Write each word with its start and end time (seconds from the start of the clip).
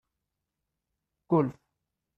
گلف 1.29 1.47